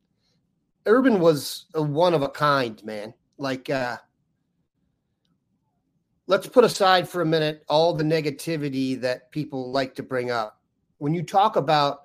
[0.86, 3.12] Urban was a one of a kind, man.
[3.36, 3.98] Like, uh,
[6.26, 10.60] let's put aside for a minute all the negativity that people like to bring up.
[10.98, 12.02] When you talk about,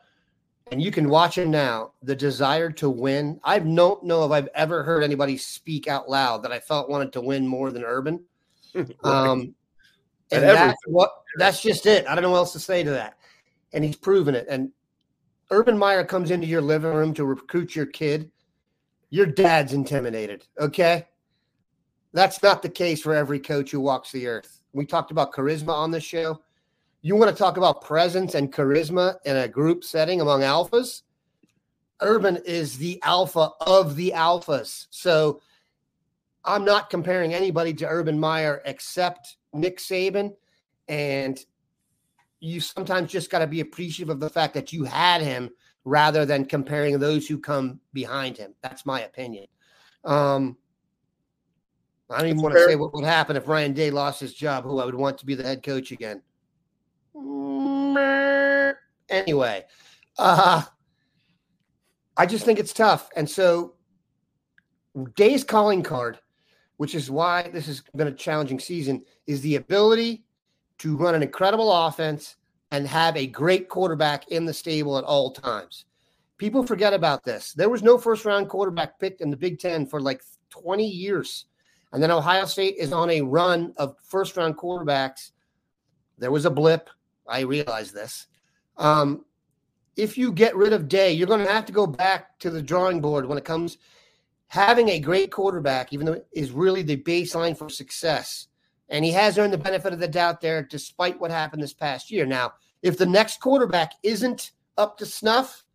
[0.72, 3.40] and you can watch him now, the desire to win.
[3.44, 7.14] I don't know if I've ever heard anybody speak out loud that I felt wanted
[7.14, 8.24] to win more than Urban.
[8.76, 8.88] right.
[9.04, 9.56] Um,
[10.34, 12.06] and that's what that's just it.
[12.08, 13.17] I don't know what else to say to that.
[13.74, 14.46] And he's proven it.
[14.50, 14.72] And
[15.50, 18.32] Urban Meyer comes into your living room to recruit your kid.
[19.10, 20.46] Your dad's intimidated.
[20.60, 21.08] Okay.
[22.13, 24.62] That's not the case for every coach who walks the earth.
[24.74, 26.41] We talked about charisma on this show.
[27.02, 31.02] You want to talk about presence and charisma in a group setting among alphas?
[32.02, 34.88] Urban is the alpha of the alphas.
[34.89, 35.41] So
[36.46, 40.34] I'm not comparing anybody to Urban Meyer except Nick Saban.
[40.88, 41.39] And
[42.39, 45.50] you sometimes just got to be appreciative of the fact that you had him
[45.86, 48.54] rather than comparing those who come behind him.
[48.62, 49.46] That's my opinion.
[50.04, 50.58] Um,
[52.10, 54.66] I don't even want to say what would happen if Ryan Day lost his job,
[54.66, 56.22] who I would want to be the head coach again.
[59.10, 59.66] Anyway,
[60.18, 60.63] uh,
[62.18, 63.10] I just think it's tough.
[63.16, 63.76] And so
[65.16, 66.20] Day's calling card,
[66.78, 70.24] which is why this has been a challenging season, is the ability
[70.80, 72.36] to run an incredible offense
[72.72, 75.86] and have a great quarterback in the stable at all times.
[76.38, 77.54] People forget about this.
[77.54, 81.46] There was no first round quarterback picked in the Big Ten for like 20 years.
[81.92, 85.32] And then Ohio State is on a run of first round quarterbacks.
[86.18, 86.90] There was a blip.
[87.28, 88.28] I realize this.
[88.78, 89.26] Um,
[89.96, 92.62] if you get rid of Day, you're going to have to go back to the
[92.62, 93.78] drawing board when it comes
[94.54, 98.50] having a great quarterback, even though is really the baseline for success.
[98.88, 102.12] And he has earned the benefit of the doubt there, despite what happened this past
[102.12, 102.28] year.
[102.28, 105.66] Now, if the next quarterback isn't up to snuff,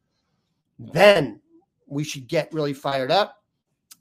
[0.78, 1.40] then
[1.88, 3.42] we should get really fired up.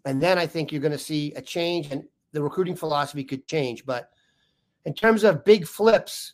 [0.06, 3.48] And then I think you're going to see a change and the recruiting philosophy could
[3.48, 3.84] change.
[3.84, 4.12] But
[4.86, 6.34] in terms of big flips,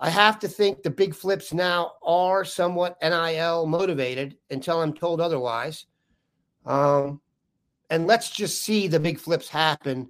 [0.00, 5.20] I have to think the big flips now are somewhat NIL motivated until I'm told
[5.20, 5.86] otherwise.
[6.66, 7.20] Um,
[7.92, 10.08] and let's just see the big flips happen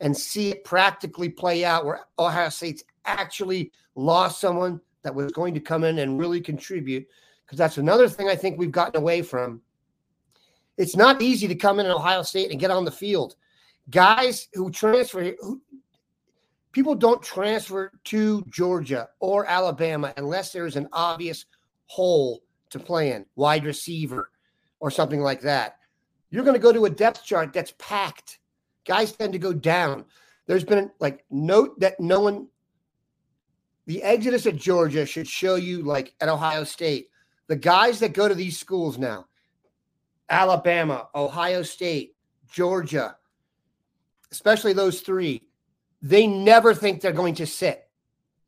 [0.00, 5.54] and see it practically play out where Ohio State's actually lost someone that was going
[5.54, 7.06] to come in and really contribute.
[7.46, 9.62] Because that's another thing I think we've gotten away from.
[10.76, 13.36] It's not easy to come in Ohio State and get on the field.
[13.88, 15.62] Guys who transfer, who,
[16.72, 21.46] people don't transfer to Georgia or Alabama unless there's an obvious
[21.86, 24.30] hole to play in, wide receiver
[24.80, 25.78] or something like that.
[26.32, 28.38] You're going to go to a depth chart that's packed.
[28.84, 30.06] Guys tend to go down.
[30.46, 32.48] There's been like note that no one
[33.86, 37.10] the exodus at Georgia should show you, like at Ohio State,
[37.48, 39.26] the guys that go to these schools now
[40.30, 42.16] Alabama, Ohio State,
[42.50, 43.16] Georgia,
[44.30, 45.42] especially those three,
[46.00, 47.88] they never think they're going to sit.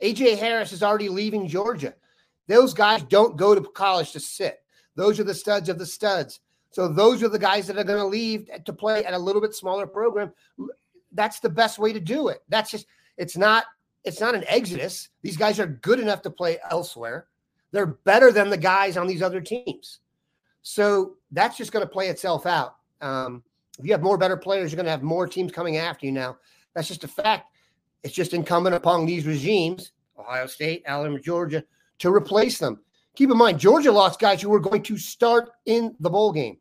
[0.02, 1.94] AJ Harris is already leaving Georgia.
[2.46, 4.62] Those guys don't go to college to sit.
[4.96, 6.40] Those are the studs of the studs.
[6.74, 9.40] So those are the guys that are going to leave to play at a little
[9.40, 10.32] bit smaller program.
[11.12, 12.42] That's the best way to do it.
[12.48, 13.66] That's just it's not
[14.02, 15.08] it's not an exodus.
[15.22, 17.28] These guys are good enough to play elsewhere.
[17.70, 20.00] They're better than the guys on these other teams.
[20.62, 22.74] So that's just going to play itself out.
[23.00, 23.44] Um,
[23.78, 26.12] if you have more better players, you're going to have more teams coming after you
[26.12, 26.38] now.
[26.74, 27.56] That's just a fact.
[28.02, 31.62] It's just incumbent upon these regimes, Ohio State, Alabama, Georgia,
[32.00, 32.80] to replace them.
[33.14, 36.58] Keep in mind, Georgia lost guys who were going to start in the bowl game.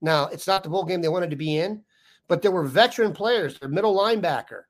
[0.00, 1.82] Now, it's not the bowl game they wanted to be in,
[2.28, 4.62] but there were veteran players, their middle linebacker,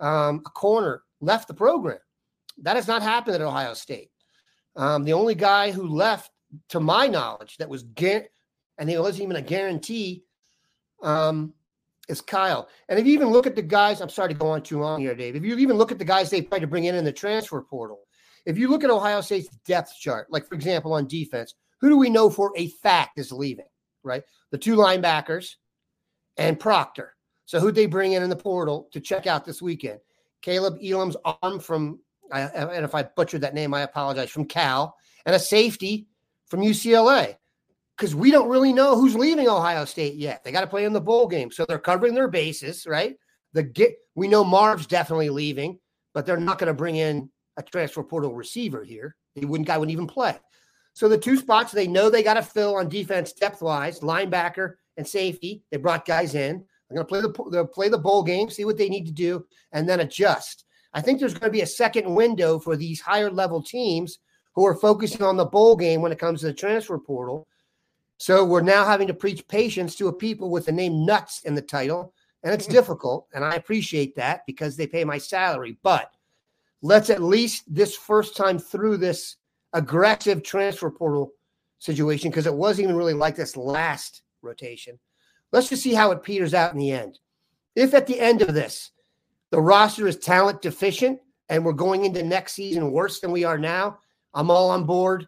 [0.00, 1.98] um, a corner, left the program.
[2.62, 4.10] That has not happened at Ohio State.
[4.76, 6.30] Um, the only guy who left,
[6.70, 8.26] to my knowledge, that was gar-
[8.78, 10.24] and it wasn't even a guarantee,
[11.02, 11.52] um,
[12.08, 12.68] is Kyle.
[12.88, 15.00] And if you even look at the guys, I'm sorry to go on too long
[15.00, 15.36] here, Dave.
[15.36, 17.60] If you even look at the guys they tried to bring in in the transfer
[17.60, 18.00] portal,
[18.46, 21.98] if you look at Ohio State's depth chart, like for example on defense, who do
[21.98, 23.66] we know for a fact is leaving?
[24.04, 25.56] Right, the two linebackers
[26.36, 27.14] and Proctor.
[27.46, 30.00] So who'd they bring in in the portal to check out this weekend?
[30.42, 31.98] Kaleb Elarms-Orr from,
[32.32, 34.94] and if I butchered that name, I apologize, from Cal,
[35.26, 36.06] and a safety
[36.46, 37.36] from UCLA.
[37.96, 40.44] Because we don't really know who's leaving Ohio State yet.
[40.44, 41.50] They got to play in the bowl game.
[41.50, 43.16] So they're covering their bases, right?
[43.54, 45.80] The get we know Marv's definitely leaving,
[46.14, 49.16] but they're not going to bring in a transfer portal receiver here.
[49.34, 50.38] He wouldn't guy wouldn't even play.
[50.98, 54.74] So the two spots they know they got to fill on defense depth wise, linebacker
[54.96, 55.62] and safety.
[55.70, 56.64] They brought guys in.
[56.90, 59.46] They're going to play the play the bowl game, see what they need to do,
[59.70, 60.64] and then adjust.
[60.92, 64.18] I think there's going to be a second window for these higher level teams
[64.56, 67.46] who are focusing on the bowl game when it comes to the transfer portal.
[68.16, 71.54] So we're now having to preach patience to a people with the name nuts in
[71.54, 72.72] the title, and it's mm-hmm.
[72.72, 73.28] difficult.
[73.32, 75.78] And I appreciate that because they pay my salary.
[75.84, 76.10] But
[76.82, 79.36] let's at least this first time through this
[79.72, 81.32] aggressive transfer portal
[81.78, 84.98] situation because it wasn't even really like this last rotation.
[85.52, 87.18] Let's just see how it peters out in the end.
[87.74, 88.90] If at the end of this,
[89.50, 93.58] the roster is talent deficient and we're going into next season worse than we are
[93.58, 93.98] now,
[94.34, 95.26] I'm all on board.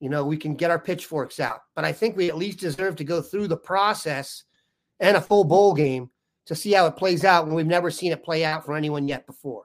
[0.00, 2.96] You know, we can get our pitchforks out, but I think we at least deserve
[2.96, 4.44] to go through the process
[5.00, 6.10] and a full bowl game
[6.46, 9.08] to see how it plays out when we've never seen it play out for anyone
[9.08, 9.64] yet before.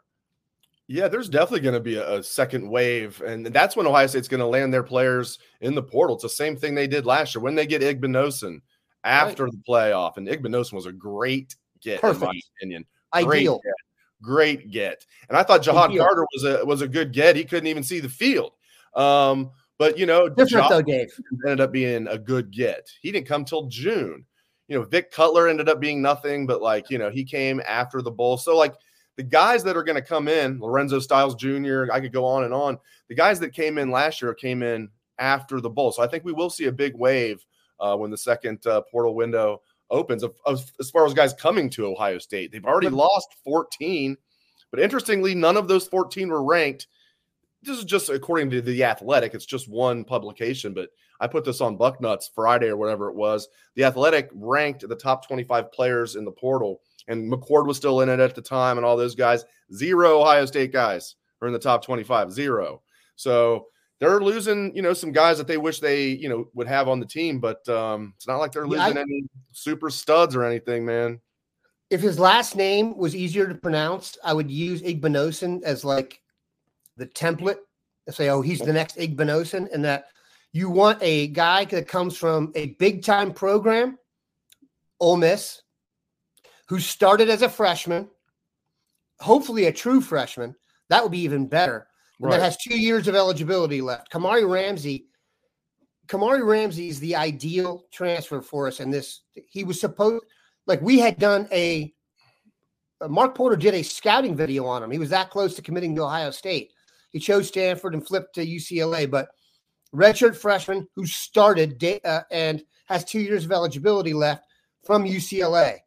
[0.91, 4.27] Yeah, there's definitely going to be a, a, second wave, and that's when Ohio State's
[4.27, 6.15] going to land their players in the portal.
[6.15, 8.59] It's the same thing they did last year when they get Igbinosun
[9.05, 9.53] after right.
[9.53, 10.17] the playoff.
[10.17, 12.23] And Igbinosun was a great get, Perfect.
[12.23, 12.85] in my opinion.
[13.13, 13.61] Great Ideal.
[13.63, 13.73] Get.
[14.21, 15.05] Great get.
[15.29, 17.37] And I thought Ja'Had Carter was a was a good get.
[17.37, 18.51] He couldn't even see the field.
[18.93, 21.09] Um, but you know, different though, Dave.
[21.45, 22.89] Ended up being a good get.
[23.01, 24.25] He didn't come till June.
[24.67, 28.01] you know, Vic Cutler ended up being nothing, but like, you know, he came after
[28.01, 28.35] the bowl.
[28.37, 28.75] So like
[29.21, 32.43] the guys that are going to come in, Lorenzo Styles Jr., I could go on
[32.43, 32.79] and on.
[33.07, 35.91] The guys that came in last year came in after the bowl.
[35.91, 37.45] So I think we will see a big wave
[37.79, 39.61] uh, when the second uh, portal window
[39.91, 42.51] opens of, of, as far as guys coming to Ohio State.
[42.51, 44.17] They've already lost 14,
[44.71, 46.87] but interestingly, none of those 14 were ranked.
[47.61, 49.35] This is just according to the Athletic.
[49.35, 50.89] It's just one publication, but
[51.21, 53.47] I put this on Bucknuts Friday or whatever it was.
[53.75, 58.09] The Athletic ranked the top 25 players in the portal, and McCord was still in
[58.09, 59.45] it at the time, and all those guys.
[59.73, 62.31] Zero Ohio State guys are in the top 25.
[62.31, 62.81] Zero.
[63.15, 63.67] So
[63.99, 66.99] they're losing, you know, some guys that they wish they, you know, would have on
[66.99, 70.43] the team, but um, it's not like they're losing yeah, I, any super studs or
[70.43, 71.21] anything, man.
[71.91, 76.19] If his last name was easier to pronounce, I would use Igbinosun as like
[76.97, 77.57] the template.
[78.09, 80.05] Say, oh, he's the next Igbinosun, and that
[80.53, 83.97] you want a guy that comes from a big time program,
[84.99, 85.61] Ole Miss,
[86.67, 88.09] who started as a freshman,
[89.19, 90.55] hopefully a true freshman.
[90.89, 91.87] That would be even better
[92.21, 92.31] right.
[92.31, 94.11] that has two years of eligibility left.
[94.11, 95.07] Kamari Ramsey,
[96.07, 98.79] Kamari Ramsey is the ideal transfer for us.
[98.79, 100.25] And this, he was supposed,
[100.67, 101.93] like we had done a,
[102.99, 104.91] uh, Mark Porter did a scouting video on him.
[104.91, 106.71] He was that close to committing to Ohio State.
[107.11, 109.29] He chose Stanford and flipped to UCLA, but
[109.95, 114.45] redshirt freshman who started uh, and has two years of eligibility left
[114.85, 115.77] from UCLA.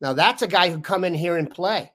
[0.00, 1.90] Now that's a guy who come in here and play.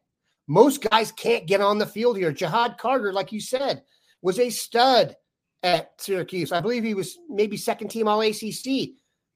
[0.48, 2.32] Most guys can't get on the field here.
[2.32, 3.84] Ja'Had Carter, like you said,
[4.22, 5.16] was a stud
[5.64, 6.52] at Syracuse.
[6.52, 8.92] I believe he was maybe second team all ACC.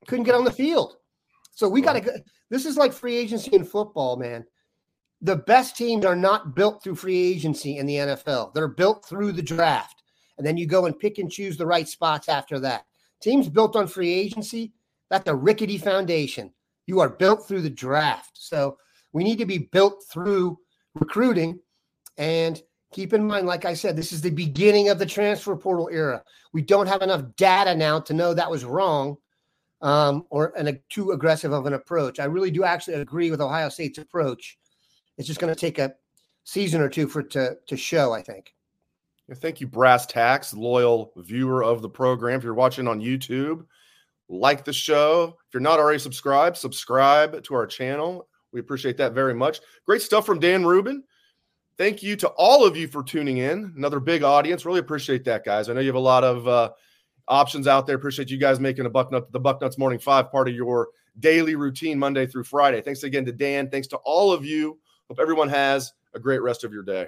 [0.07, 0.95] Couldn't get on the field.
[1.51, 2.23] So we got to.
[2.49, 4.45] This is like free agency in football, man.
[5.21, 8.53] The best teams are not built through free agency in the NFL.
[8.53, 10.00] They're built through the draft,
[10.41, 12.87] and then you go and pick and choose the right spots after that.
[13.21, 14.73] Teams built on free agency,
[15.07, 16.51] that's a rickety foundation.
[16.87, 18.31] You are built through the draft.
[18.33, 18.79] So
[19.13, 20.57] we need to be built through
[20.95, 21.59] recruiting.
[22.17, 22.59] And
[22.91, 26.23] keep in mind, like I said, this is the beginning of the transfer portal era.
[26.53, 29.17] We don't have enough data now to know that was wrong
[29.83, 32.19] um, or an, a too aggressive of an approach.
[32.19, 34.57] I really do actually agree with Ohio State's approach.
[35.19, 35.93] It's just going to take a
[36.45, 38.55] season or two for it to, to show, I think.
[39.35, 42.37] Thank you, Brass Tax, loyal viewer of the program.
[42.37, 43.65] If you're watching on YouTube,
[44.31, 45.37] like the show.
[45.47, 48.27] If you're not already subscribed, subscribe to our channel.
[48.51, 49.59] We appreciate that very much.
[49.85, 51.03] Great stuff from Dan Rubin.
[51.77, 53.73] Thank you to all of you for tuning in.
[53.75, 54.65] Another big audience.
[54.65, 55.69] Really appreciate that, guys.
[55.69, 56.69] I know you have a lot of uh,
[57.27, 57.95] options out there.
[57.95, 61.97] Appreciate you guys making a Bucknut, the Bucknuts Morning Five part of your daily routine
[61.97, 62.81] Monday through Friday.
[62.81, 63.69] Thanks again to Dan.
[63.69, 64.79] Thanks to all of you.
[65.07, 67.07] Hope everyone has a great rest of your day.